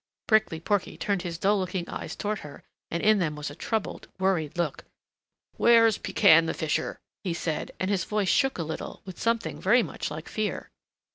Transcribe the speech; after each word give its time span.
Prickly 0.25 0.59
Porky 0.59 0.97
turned 0.97 1.21
his 1.21 1.37
dull 1.37 1.59
looking 1.59 1.87
eyes 1.87 2.15
towards 2.15 2.41
her, 2.41 2.63
and 2.89 3.03
in 3.03 3.19
them 3.19 3.35
was 3.35 3.51
a 3.51 3.55
troubled, 3.55 4.07
worried 4.17 4.57
look. 4.57 4.85
"Where's 5.57 5.99
Pekan 5.99 6.47
the 6.47 6.55
Fisher?" 6.55 6.97
he 7.23 7.35
asked, 7.35 7.69
and 7.79 7.91
his 7.91 8.03
voice 8.05 8.27
shook 8.27 8.57
a 8.57 8.63
little 8.63 9.03
with 9.05 9.21
something 9.21 9.61
very 9.61 9.83
much 9.83 10.09
like 10.09 10.27
fear. 10.27 10.71